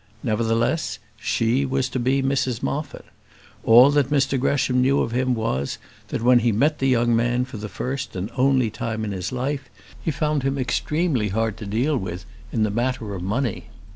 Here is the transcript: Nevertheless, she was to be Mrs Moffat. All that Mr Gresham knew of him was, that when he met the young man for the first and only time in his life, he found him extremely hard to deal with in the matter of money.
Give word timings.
Nevertheless, 0.23 0.97
she 1.15 1.63
was 1.63 1.87
to 1.89 1.99
be 1.99 2.23
Mrs 2.23 2.63
Moffat. 2.63 3.05
All 3.63 3.91
that 3.91 4.09
Mr 4.09 4.39
Gresham 4.39 4.81
knew 4.81 4.99
of 4.99 5.11
him 5.11 5.35
was, 5.35 5.77
that 6.07 6.23
when 6.23 6.39
he 6.39 6.51
met 6.51 6.79
the 6.79 6.87
young 6.87 7.15
man 7.15 7.45
for 7.45 7.57
the 7.57 7.69
first 7.69 8.15
and 8.15 8.31
only 8.35 8.71
time 8.71 9.05
in 9.05 9.11
his 9.11 9.31
life, 9.31 9.69
he 10.01 10.09
found 10.09 10.41
him 10.41 10.57
extremely 10.57 11.27
hard 11.29 11.55
to 11.57 11.67
deal 11.67 11.95
with 11.97 12.25
in 12.51 12.63
the 12.63 12.71
matter 12.71 13.13
of 13.13 13.21
money. 13.21 13.67